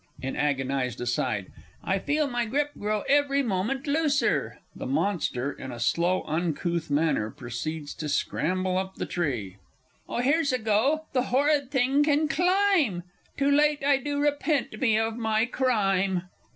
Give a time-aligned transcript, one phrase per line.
[0.19, 1.51] (In agonised aside.)
[1.83, 4.57] I feel my grip grow every moment looser!
[4.75, 9.57] [The Monster, in a slow, uncouth manner, proceeds to scramble up the tree.
[10.09, 11.05] Oh, here's a go!
[11.13, 13.03] The horrid thing can climb!
[13.37, 16.23] Too late I do repent me of my crime!